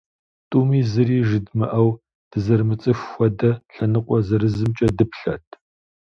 [0.49, 1.89] Тӏуми зыри жыдмыӏэу,
[2.29, 5.49] дызэрымыцӏыху хуэдэ, лъэныкъуэ зырызымкӏэ дыплъэрт.